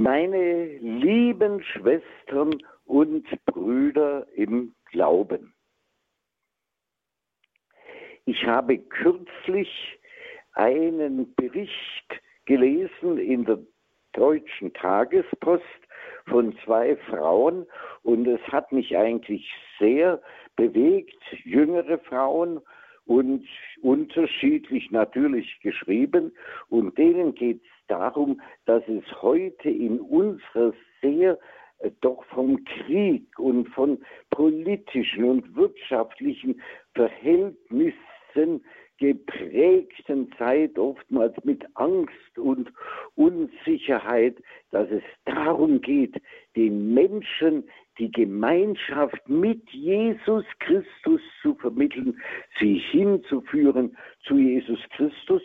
Meine 0.00 0.78
lieben 0.78 1.62
Schwestern 1.62 2.62
und 2.86 3.26
Brüder 3.44 4.26
im 4.34 4.74
Glauben. 4.86 5.52
Ich 8.24 8.42
habe 8.46 8.78
kürzlich 8.78 9.68
einen 10.54 11.34
Bericht 11.34 12.22
gelesen 12.46 13.18
in 13.18 13.44
der 13.44 13.58
deutschen 14.14 14.72
Tagespost 14.72 15.64
von 16.28 16.56
zwei 16.64 16.96
Frauen 16.96 17.66
und 18.02 18.26
es 18.26 18.40
hat 18.48 18.72
mich 18.72 18.96
eigentlich 18.96 19.52
sehr 19.78 20.22
bewegt, 20.56 21.22
jüngere 21.44 21.98
Frauen 21.98 22.62
und 23.04 23.46
unterschiedlich 23.82 24.90
natürlich 24.92 25.60
geschrieben 25.60 26.32
und 26.70 26.96
denen 26.96 27.34
geht 27.34 27.60
es 27.62 27.79
darum, 27.90 28.40
dass 28.66 28.82
es 28.88 29.04
heute 29.22 29.68
in 29.68 30.00
unserer 30.00 30.72
sehr 31.02 31.38
äh, 31.78 31.90
doch 32.00 32.24
vom 32.26 32.64
Krieg 32.64 33.38
und 33.38 33.68
von 33.70 33.98
politischen 34.30 35.24
und 35.24 35.56
wirtschaftlichen 35.56 36.60
Verhältnissen 36.94 38.62
geprägten 39.00 40.30
Zeit, 40.36 40.78
oftmals 40.78 41.34
mit 41.42 41.64
Angst 41.74 42.38
und 42.38 42.70
Unsicherheit, 43.16 44.36
dass 44.70 44.90
es 44.90 45.02
darum 45.24 45.80
geht, 45.80 46.20
den 46.54 46.92
Menschen 46.92 47.64
die 47.98 48.10
Gemeinschaft 48.10 49.26
mit 49.28 49.68
Jesus 49.70 50.44
Christus 50.60 51.20
zu 51.42 51.54
vermitteln, 51.54 52.20
sie 52.58 52.78
hinzuführen 52.90 53.96
zu 54.22 54.36
Jesus 54.36 54.80
Christus. 54.90 55.42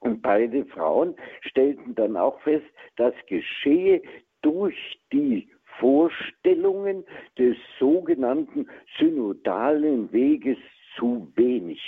Und 0.00 0.22
beide 0.22 0.64
Frauen 0.66 1.14
stellten 1.42 1.94
dann 1.94 2.16
auch 2.16 2.40
fest, 2.40 2.66
das 2.96 3.14
geschehe 3.26 4.02
durch 4.42 4.98
die 5.12 5.48
Vorstellungen 5.78 7.04
des 7.38 7.56
sogenannten 7.78 8.66
synodalen 8.98 10.12
Weges 10.12 10.58
zu 10.96 11.30
wenig. 11.36 11.80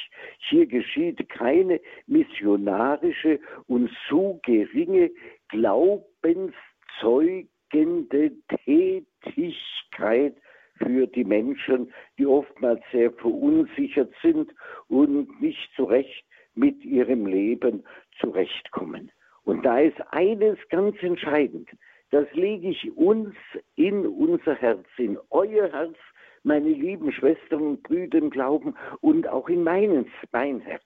Hier 0.48 0.66
geschieht 0.66 1.28
keine 1.28 1.80
missionarische 2.06 3.40
und 3.66 3.90
zu 4.08 4.38
geringe 4.44 5.10
glaubenszeugende 5.48 8.32
Tätigkeit 8.64 10.36
für 10.76 11.06
die 11.06 11.24
Menschen, 11.24 11.92
die 12.18 12.26
oftmals 12.26 12.82
sehr 12.90 13.12
verunsichert 13.12 14.12
sind 14.22 14.52
und 14.88 15.40
nicht 15.40 15.70
zurecht 15.76 16.24
mit 16.54 16.84
ihrem 16.84 17.26
Leben 17.26 17.84
zurechtkommen. 18.22 19.10
Und 19.44 19.64
da 19.64 19.80
ist 19.80 20.00
eines 20.10 20.56
ganz 20.70 20.96
entscheidend. 21.02 21.68
Das 22.10 22.26
lege 22.32 22.68
ich 22.68 22.96
uns 22.96 23.34
in 23.74 24.06
unser 24.06 24.54
Herz, 24.54 24.86
in 24.96 25.18
euer 25.30 25.70
Herz, 25.70 25.96
meine 26.44 26.68
lieben 26.68 27.12
Schwestern 27.12 27.62
und 27.62 27.82
Brüder 27.82 28.18
im 28.18 28.30
Glauben 28.30 28.74
und 29.00 29.28
auch 29.28 29.48
in 29.48 29.62
meinen, 29.62 30.10
mein 30.32 30.60
Herz. 30.60 30.82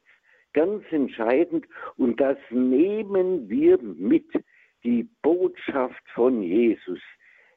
Ganz 0.53 0.84
entscheidend 0.91 1.67
und 1.97 2.20
das 2.20 2.39
nehmen 2.51 3.48
wir 3.48 3.78
mit, 3.78 4.27
die 4.84 5.09
Botschaft 5.23 6.03
von 6.15 6.43
Jesus. 6.43 7.00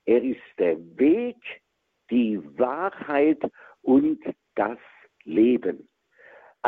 Er 0.06 0.24
ist 0.24 0.42
der 0.58 0.78
Weg, 0.98 1.38
die 2.10 2.42
Wahrheit 2.58 3.40
und 3.82 4.20
das 4.56 4.80
Leben. 5.26 5.89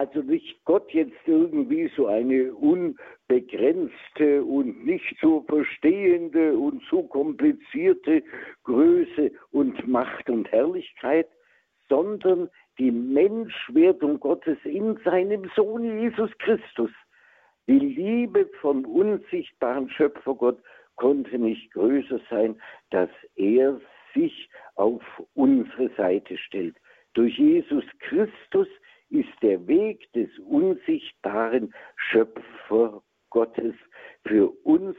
Also 0.01 0.23
nicht 0.23 0.65
Gott 0.65 0.91
jetzt 0.93 1.27
irgendwie 1.27 1.87
so 1.95 2.07
eine 2.07 2.51
unbegrenzte 2.55 4.43
und 4.43 4.83
nicht 4.83 5.15
so 5.21 5.41
verstehende 5.47 6.57
und 6.57 6.81
so 6.89 7.03
komplizierte 7.03 8.23
Größe 8.63 9.31
und 9.51 9.87
Macht 9.87 10.27
und 10.27 10.51
Herrlichkeit, 10.51 11.27
sondern 11.87 12.49
die 12.79 12.89
Menschwerdung 12.89 14.19
Gottes 14.19 14.57
in 14.63 14.97
seinem 15.05 15.47
Sohn 15.55 15.99
Jesus 15.99 16.31
Christus. 16.39 16.89
Die 17.67 17.77
Liebe 17.77 18.49
vom 18.59 18.85
unsichtbaren 18.85 19.87
Schöpfergott 19.91 20.57
konnte 20.95 21.37
nicht 21.37 21.71
größer 21.73 22.19
sein, 22.27 22.59
dass 22.89 23.11
er 23.35 23.79
sich 24.15 24.49
auf 24.73 25.03
unsere 25.35 25.91
Seite 25.95 26.39
stellt. 26.39 26.77
Durch 27.13 27.37
Jesus 27.37 27.83
Christus 27.99 28.67
ist 29.11 29.29
der 29.41 29.67
Weg 29.67 30.11
des 30.13 30.29
unsichtbaren 30.39 31.73
Schöpfer 31.95 33.03
Gottes 33.29 33.75
für 34.25 34.49
uns 34.63 34.97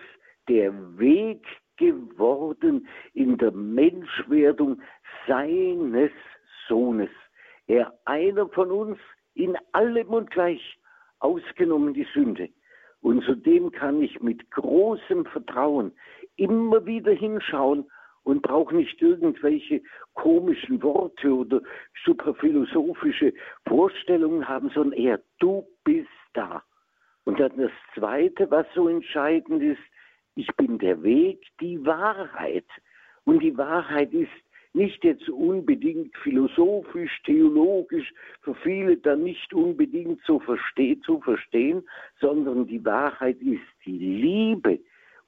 der 0.48 0.72
Weg 0.98 1.44
geworden 1.76 2.86
in 3.14 3.38
der 3.38 3.52
Menschwerdung 3.52 4.80
seines 5.26 6.12
Sohnes. 6.68 7.10
Er 7.66 7.92
einer 8.04 8.48
von 8.50 8.70
uns 8.70 8.98
in 9.34 9.56
allem 9.72 10.08
und 10.08 10.30
gleich, 10.30 10.78
ausgenommen 11.20 11.94
die 11.94 12.06
Sünde. 12.12 12.50
Und 13.00 13.24
zudem 13.24 13.72
kann 13.72 14.02
ich 14.02 14.20
mit 14.20 14.50
großem 14.50 15.24
Vertrauen 15.26 15.92
immer 16.36 16.84
wieder 16.84 17.12
hinschauen 17.12 17.90
und 18.24 18.42
brauche 18.42 18.74
nicht 18.74 19.00
irgendwelche 19.02 19.82
komischen 20.14 20.82
Worte 20.82 21.34
oder 21.34 21.60
superphilosophische 22.04 23.32
Vorstellungen 23.66 24.48
haben, 24.48 24.70
sondern 24.70 24.98
er, 24.98 25.20
du 25.38 25.66
bist 25.84 26.08
da. 26.34 26.62
Und 27.24 27.40
dann 27.40 27.56
das 27.56 27.72
Zweite, 27.94 28.50
was 28.50 28.66
so 28.74 28.88
entscheidend 28.88 29.62
ist, 29.62 29.82
ich 30.34 30.48
bin 30.56 30.78
der 30.78 31.02
Weg, 31.02 31.44
die 31.60 31.84
Wahrheit. 31.84 32.66
Und 33.24 33.40
die 33.42 33.56
Wahrheit 33.56 34.12
ist 34.12 34.30
nicht 34.74 35.04
jetzt 35.04 35.28
unbedingt 35.28 36.16
philosophisch, 36.18 37.22
theologisch, 37.24 38.12
für 38.40 38.54
viele 38.54 38.96
dann 38.96 39.22
nicht 39.22 39.52
unbedingt 39.52 40.20
so 40.26 40.40
versteh, 40.40 40.98
zu 41.00 41.20
verstehen, 41.20 41.86
sondern 42.20 42.66
die 42.66 42.84
Wahrheit 42.84 43.40
ist 43.42 43.60
die 43.84 43.98
Liebe, 43.98 44.80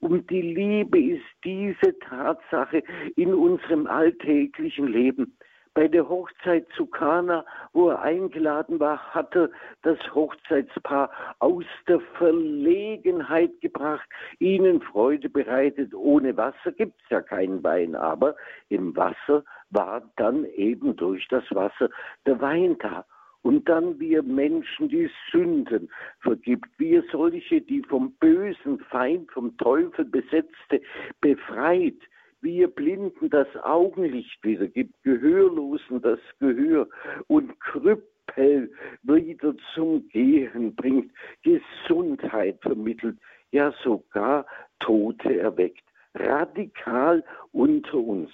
und 0.04 0.28
die 0.28 0.42
Liebe 0.42 1.00
ist 1.00 1.25
diese 1.44 1.98
Tatsache 2.00 2.82
in 3.16 3.32
unserem 3.32 3.87
alltäglichen 3.87 4.87
Leben. 4.87 5.37
Bei 5.72 5.88
der 5.88 6.09
Hochzeit 6.09 6.66
zu 6.76 6.87
Kana, 6.87 7.44
wo 7.72 7.88
er 7.88 8.03
eingeladen 8.03 8.78
war, 8.78 8.98
hatte 9.15 9.50
das 9.82 9.98
Hochzeitspaar 10.15 11.10
aus 11.41 11.65
der 11.88 12.00
Verlegenheit 12.19 13.60
gebracht, 13.60 14.09
ihnen 14.38 14.82
Freude 14.82 15.28
bereitet. 15.31 15.94
Ohne 15.94 16.36
Wasser 16.36 16.71
gibt 16.71 17.00
es 17.03 17.09
ja 17.09 17.22
keinen 17.22 17.65
Wein, 17.65 17.97
aber 17.97 18.36
im 18.69 18.94
Wasser 18.94 19.42
war 19.71 20.03
dann 20.16 20.44
eben 20.44 20.94
durch 20.97 21.26
das 21.28 21.44
Wasser 21.50 21.88
der 22.26 22.41
Wein 22.41 22.76
da 22.78 23.04
und 23.44 23.69
dann 23.69 24.00
wir 24.00 24.22
Menschen 24.22 24.88
die 24.88 25.10
Sünden 25.31 25.91
vergibt, 26.21 26.66
wir 26.78 27.05
solche, 27.12 27.60
die 27.60 27.82
vom 27.82 28.12
bösen 28.15 28.78
Feind, 28.91 29.31
vom 29.31 29.55
Teufel 29.59 30.06
besetzte, 30.06 30.81
befreit, 31.21 31.99
wir 32.41 32.69
Blinden 32.69 33.28
das 33.28 33.47
Augenlicht 33.62 34.43
wiedergibt, 34.43 34.94
Gehörlosen 35.03 36.00
das 36.00 36.19
Gehör. 36.41 36.88
Und 37.27 37.60
Krüppel 37.60 38.72
wieder 39.03 39.54
zum 39.75 40.09
Gehen 40.09 40.75
bringt, 40.75 41.12
Gesundheit 41.43 42.59
vermittelt, 42.62 43.19
ja 43.50 43.75
sogar 43.83 44.47
Tote 44.81 45.38
erweckt, 45.38 45.84
radikal 46.15 47.22
unter 47.53 47.99
uns. 47.99 48.31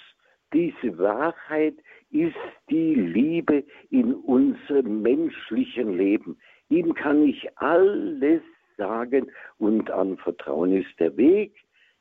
Diese 0.52 0.98
Wahrheit 0.98 1.74
ist 2.10 2.36
die 2.68 2.94
Liebe 2.94 3.64
in 3.90 4.14
unserem 4.14 5.02
menschlichen 5.02 5.96
Leben. 5.96 6.38
Ihm 6.68 6.94
kann 6.94 7.22
ich 7.24 7.48
alles 7.58 8.42
sagen 8.76 9.30
und 9.58 9.90
anvertrauen 9.90 10.72
ist 10.72 10.98
der 10.98 11.16
Weg, 11.16 11.54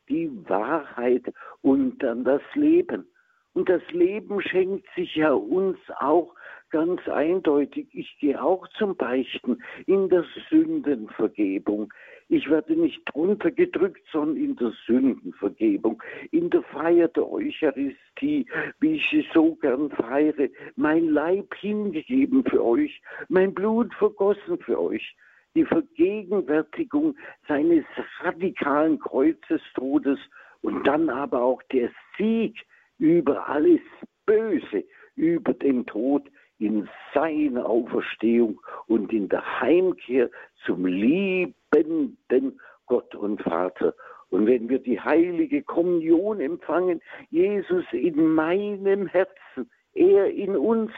die 0.07 0.31
Wahrheit 0.47 1.23
und 1.61 2.01
dann 2.01 2.23
das 2.23 2.41
Leben. 2.55 3.07
Und 3.53 3.69
das 3.69 3.81
Leben 3.91 4.41
schenkt 4.41 4.87
sich 4.95 5.15
ja 5.15 5.33
uns 5.33 5.77
auch 5.99 6.33
ganz 6.69 7.01
eindeutig. 7.07 7.87
Ich 7.93 8.17
gehe 8.19 8.41
auch 8.41 8.67
zum 8.77 8.95
Beichten 8.95 9.61
in 9.85 10.09
der 10.09 10.23
Sündenvergebung. 10.49 11.91
Ich 12.31 12.47
werde 12.47 12.75
nicht 12.75 13.01
drunter 13.05 13.49
gedrückt, 13.49 14.05
sondern 14.11 14.37
in 14.37 14.55
der 14.55 14.71
Sündenvergebung, 14.85 16.01
in 16.29 16.51
der 16.51 16.61
Feier 16.61 17.07
der 17.07 17.27
Eucharistie, 17.27 18.45
wie 18.79 18.93
ich 18.93 19.03
sie 19.09 19.25
so 19.33 19.55
gern 19.55 19.89
feiere, 19.89 20.47
mein 20.75 21.07
Leib 21.07 21.55
hingegeben 21.55 22.43
für 22.45 22.63
euch, 22.63 23.01
mein 23.29 23.51
Blut 23.55 23.91
vergossen 23.95 24.59
für 24.59 24.79
euch. 24.79 25.15
Die 25.55 25.65
Vergegenwärtigung 25.65 27.17
seines 27.47 27.85
radikalen 28.19 28.99
Kreuzestodes 28.99 30.19
und 30.61 30.85
dann 30.85 31.09
aber 31.09 31.41
auch 31.41 31.63
der 31.71 31.89
Sieg 32.15 32.55
über 32.99 33.49
alles 33.49 33.81
Böse, 34.27 34.83
über 35.15 35.53
den 35.53 35.83
Tod 35.87 36.29
in 36.59 36.87
seiner 37.13 37.65
Auferstehung 37.65 38.59
und 38.87 39.11
in 39.13 39.29
der 39.29 39.61
Heimkehr 39.61 40.29
zum 40.65 40.85
liebenden 40.85 42.59
Gott 42.85 43.13
und 43.15 43.41
Vater. 43.41 43.93
Und 44.29 44.45
wenn 44.45 44.69
wir 44.69 44.79
die 44.79 44.99
heilige 44.99 45.63
Kommunion 45.63 46.39
empfangen, 46.39 47.01
Jesus 47.29 47.85
in 47.91 48.33
meinem 48.33 49.07
Herzen, 49.07 49.69
er 49.93 50.31
in 50.31 50.55
uns 50.55 50.91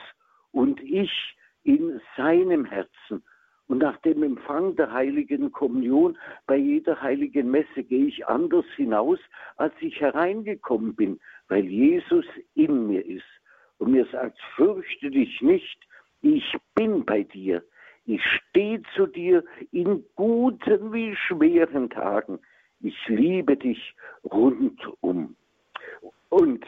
und 0.51 0.81
ich 0.81 1.11
in 1.63 2.01
seinem 2.17 2.65
Herzen. 2.65 3.23
Und 3.67 3.77
nach 3.77 3.95
dem 3.97 4.21
Empfang 4.23 4.75
der 4.75 4.91
heiligen 4.91 5.49
Kommunion 5.53 6.17
bei 6.45 6.57
jeder 6.57 7.01
heiligen 7.01 7.49
Messe 7.49 7.83
gehe 7.83 8.07
ich 8.07 8.27
anders 8.27 8.65
hinaus, 8.75 9.19
als 9.55 9.73
ich 9.79 10.01
hereingekommen 10.01 10.93
bin, 10.93 11.21
weil 11.47 11.63
Jesus 11.63 12.25
in 12.53 12.87
mir 12.87 13.05
ist 13.05 13.23
und 13.77 13.91
mir 13.91 14.05
sagt, 14.11 14.37
fürchte 14.55 15.09
dich 15.09 15.41
nicht, 15.41 15.79
ich 16.21 16.55
bin 16.75 17.05
bei 17.05 17.23
dir. 17.23 17.63
Ich 18.05 18.21
stehe 18.23 18.81
zu 18.95 19.05
dir 19.07 19.43
in 19.71 20.03
guten 20.15 20.91
wie 20.91 21.15
schweren 21.15 21.89
Tagen. 21.89 22.39
Ich 22.79 22.95
liebe 23.07 23.55
dich 23.55 23.95
rundum. 24.23 25.35
Und 26.29 26.65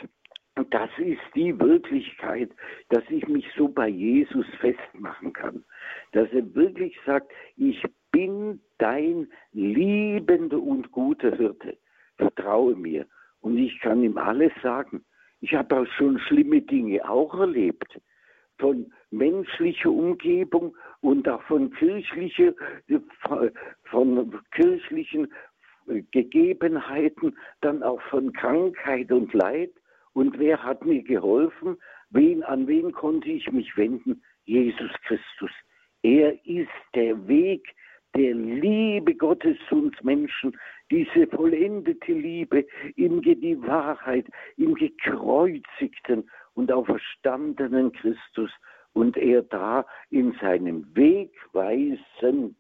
das 0.70 0.90
ist 0.98 1.22
die 1.34 1.60
Wirklichkeit, 1.60 2.52
dass 2.90 3.04
ich 3.10 3.28
mich 3.28 3.46
so 3.58 3.68
bei 3.68 3.88
Jesus 3.88 4.46
festmachen 4.60 5.34
kann. 5.34 5.64
Dass 6.12 6.32
er 6.32 6.54
wirklich 6.54 6.96
sagt, 7.06 7.32
ich 7.58 7.84
bin 8.12 8.62
dein 8.78 9.28
liebender 9.54 10.62
und 10.62 10.92
guter 10.92 11.36
Hirte. 11.36 11.78
Vertraue 12.18 12.76
mir. 12.76 13.08
Und 13.42 13.58
ich 13.58 13.80
kann 13.80 14.04
ihm 14.04 14.18
alles 14.18 14.52
sagen. 14.62 15.04
Ich 15.42 15.54
habe 15.56 15.76
auch 15.76 15.88
schon 15.98 16.20
schlimme 16.20 16.62
Dinge 16.62 17.10
auch 17.10 17.34
erlebt. 17.38 18.00
Von 18.60 18.92
menschlicher 19.12 19.90
Umgebung 19.90 20.76
und 21.02 21.28
auch 21.28 21.42
von 21.44 21.72
kirchlicher, 21.74 22.54
von 23.86 24.40
kirchlichen 24.52 25.32
Gegebenheiten, 26.12 27.38
dann 27.62 27.84
auch 27.84 28.02
von 28.04 28.32
Krankheit 28.34 29.12
und 29.12 29.34
Leid. 29.34 29.72
Und 30.14 30.38
wer 30.40 30.64
hat 30.64 30.86
mir 30.86 31.04
geholfen? 31.04 31.78
Wen, 32.10 32.44
an 32.44 32.68
wen 32.68 32.92
konnte 32.92 33.30
ich 33.30 33.52
mich 33.52 33.76
wenden? 33.76 34.24
Jesus 34.46 34.92
Christus. 35.06 35.52
Er 36.04 36.34
ist 36.46 36.70
der 36.94 37.28
Weg 37.28 37.68
der 38.16 38.36
Liebe 38.36 39.16
Gottes 39.16 39.58
zu 39.68 39.76
uns 39.76 39.96
Menschen, 40.04 40.56
diese 40.92 41.26
vollendete 41.28 42.14
Liebe, 42.14 42.66
ihm 42.96 43.22
die 43.22 43.60
Wahrheit, 43.64 44.28
im 44.58 44.76
gekreuzigten 44.76 46.30
und 46.56 46.72
auferstandenen 46.72 47.92
Christus 47.92 48.52
und 48.94 49.18
er 49.18 49.42
da 49.44 49.86
in 50.10 50.34
seinem 50.40 50.86
wegweisenden 50.96 52.56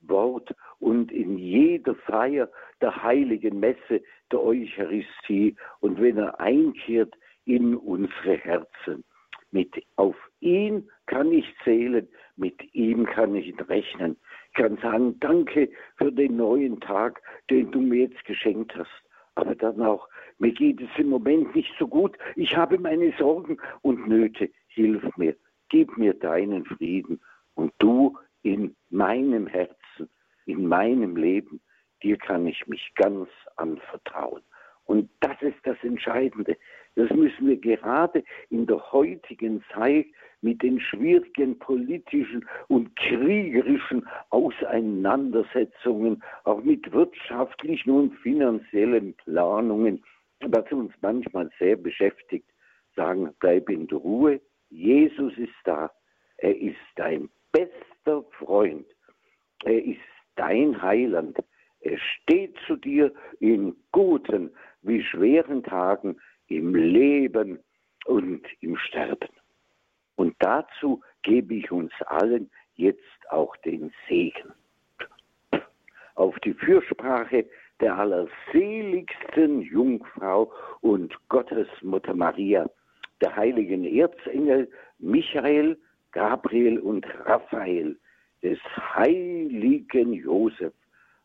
Wort 0.00 0.54
und 0.78 1.10
in 1.10 1.36
jeder 1.38 1.94
Feier 1.94 2.48
der 2.80 3.02
heiligen 3.02 3.58
Messe 3.58 4.02
der 4.30 4.40
Eucharistie 4.40 5.56
und 5.80 6.00
wenn 6.00 6.18
er 6.18 6.38
einkehrt 6.40 7.14
in 7.44 7.74
unsere 7.76 8.36
Herzen. 8.36 9.04
Mit, 9.50 9.82
auf 9.96 10.14
ihn 10.40 10.90
kann 11.06 11.32
ich 11.32 11.46
zählen, 11.64 12.06
mit 12.36 12.74
ihm 12.74 13.06
kann 13.06 13.34
ich 13.34 13.54
rechnen. 13.68 14.18
Ich 14.48 14.54
kann 14.54 14.76
sagen, 14.78 15.18
danke 15.20 15.70
für 15.96 16.12
den 16.12 16.36
neuen 16.36 16.80
Tag, 16.80 17.22
den 17.48 17.70
du 17.72 17.80
mir 17.80 18.08
jetzt 18.08 18.22
geschenkt 18.26 18.76
hast. 18.76 18.90
Aber 19.36 19.54
dann 19.54 19.80
auch, 19.80 20.06
mir 20.38 20.52
geht 20.52 20.80
es 20.80 20.88
im 20.96 21.08
Moment 21.08 21.54
nicht 21.54 21.72
so 21.78 21.86
gut, 21.86 22.16
ich 22.36 22.56
habe 22.56 22.78
meine 22.78 23.12
Sorgen 23.18 23.58
und 23.82 24.08
Nöte, 24.08 24.50
hilf 24.68 25.04
mir, 25.16 25.36
gib 25.68 25.96
mir 25.98 26.14
deinen 26.14 26.64
Frieden 26.64 27.20
und 27.54 27.72
du 27.78 28.16
in 28.42 28.76
meinem 28.90 29.46
Herzen 29.46 30.08
in 30.48 30.66
meinem 30.66 31.14
Leben, 31.16 31.60
dir 32.02 32.16
kann 32.16 32.46
ich 32.46 32.66
mich 32.66 32.92
ganz 32.94 33.28
anvertrauen. 33.56 34.42
Und 34.84 35.10
das 35.20 35.40
ist 35.42 35.58
das 35.64 35.76
Entscheidende. 35.82 36.56
Das 36.94 37.10
müssen 37.10 37.46
wir 37.46 37.58
gerade 37.58 38.24
in 38.48 38.66
der 38.66 38.90
heutigen 38.90 39.62
Zeit 39.74 40.06
mit 40.40 40.62
den 40.62 40.80
schwierigen 40.80 41.58
politischen 41.58 42.48
und 42.68 42.96
kriegerischen 42.96 44.08
Auseinandersetzungen, 44.30 46.22
auch 46.44 46.62
mit 46.62 46.90
wirtschaftlichen 46.92 47.90
und 47.90 48.14
finanziellen 48.16 49.14
Planungen, 49.14 50.02
was 50.40 50.70
uns 50.72 50.92
manchmal 51.00 51.50
sehr 51.58 51.76
beschäftigt, 51.76 52.48
sagen, 52.94 53.34
bleib 53.40 53.68
in 53.70 53.86
der 53.86 53.98
Ruhe. 53.98 54.40
Jesus 54.70 55.36
ist 55.36 55.54
da. 55.64 55.90
Er 56.38 56.56
ist 56.56 56.76
dein 56.96 57.28
bester 57.52 58.22
Freund. 58.38 58.86
Er 59.64 59.84
ist 59.84 60.00
dein 60.36 60.80
Heiland. 60.80 61.38
Er 61.80 61.98
steht 61.98 62.56
zu 62.66 62.76
dir 62.76 63.12
in 63.40 63.74
guten 63.92 64.50
wie 64.82 65.02
schweren 65.02 65.62
Tagen, 65.62 66.16
im 66.46 66.74
Leben 66.74 67.58
und 68.06 68.42
im 68.60 68.76
Sterben. 68.76 69.28
Und 70.16 70.34
dazu 70.38 71.02
gebe 71.22 71.54
ich 71.54 71.70
uns 71.70 71.92
allen 72.06 72.50
jetzt 72.74 73.30
auch 73.30 73.56
den 73.58 73.92
Segen. 74.08 74.52
Auf 76.14 76.38
die 76.40 76.54
Fürsprache 76.54 77.46
der 77.80 77.96
allerseligsten 77.96 79.62
Jungfrau 79.62 80.52
und 80.80 81.14
Gottesmutter 81.28 82.14
Maria, 82.14 82.68
der 83.20 83.36
heiligen 83.36 83.84
Erzengel 83.84 84.68
Michael, 84.98 85.78
Gabriel 86.12 86.78
und 86.78 87.06
Raphael, 87.24 87.96
des 88.42 88.58
heiligen 88.94 90.12
Josef, 90.12 90.72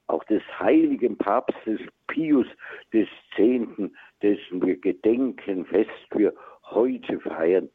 auch 0.07 0.23
des 0.25 0.43
heiligen 0.59 1.17
Papstes 1.17 1.79
Pius 2.07 2.47
des 2.91 3.07
Zehnten, 3.35 3.95
dessen 4.21 4.65
wir 4.65 4.77
gedenken 4.77 5.65
fest 5.65 5.89
für 6.11 6.33
heute 6.65 7.19
feiern, 7.19 7.69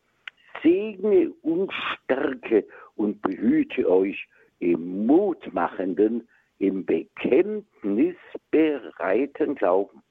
segne 0.62 1.30
und 1.42 1.72
stärke 1.72 2.66
und 2.96 3.20
behüte 3.22 3.88
euch 3.88 4.26
im 4.60 5.06
mutmachenden, 5.06 6.28
im 6.58 6.84
Bekenntnis 6.84 8.16
bereiten 8.50 9.54
Glauben, 9.54 10.02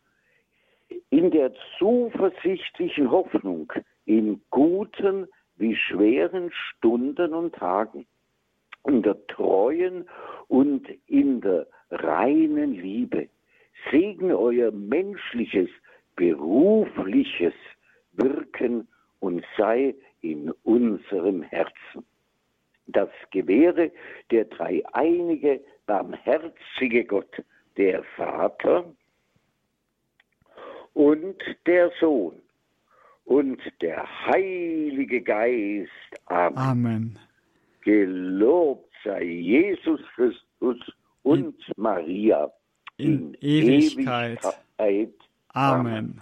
in 1.09 1.31
der 1.31 1.51
zuversichtlichen 1.77 3.11
Hoffnung, 3.11 3.71
in 4.05 4.41
guten 4.49 5.27
wie 5.57 5.75
schweren 5.75 6.51
Stunden 6.51 7.33
und 7.33 7.55
Tagen, 7.55 8.05
in 8.85 9.01
der 9.01 9.25
treuen 9.27 10.07
und 10.47 10.87
in 11.07 11.41
der 11.41 11.67
reinen 11.91 12.73
Liebe. 12.73 13.27
Segne 13.91 14.37
euer 14.37 14.71
menschliches, 14.71 15.69
berufliches 16.15 17.53
Wirken 18.13 18.87
und 19.19 19.43
sei 19.57 19.95
in 20.21 20.51
unserem 20.63 21.41
Herzen. 21.43 22.05
Das 22.87 23.09
gewähre 23.31 23.91
der 24.31 24.45
dreieinige, 24.45 25.61
barmherzige 25.87 27.03
Gott, 27.05 27.43
der 27.77 28.03
Vater 28.15 28.85
und 30.93 31.35
der 31.65 31.91
Sohn 31.99 32.39
und 33.25 33.59
der 33.81 34.05
Heilige 34.27 35.21
Geist. 35.21 35.89
Amen. 36.25 36.57
Amen. 36.57 37.19
Gelobt 37.81 38.91
sei 39.03 39.23
Jesus 39.23 40.01
Christus 40.15 40.93
und 41.23 41.45
in, 41.45 41.73
Maria 41.75 42.51
in, 42.97 43.33
in 43.35 43.37
Ewigkeit. 43.41 44.39
Ewigkeit. 44.77 45.13
Amen. 45.53 45.87
Amen. 45.87 46.21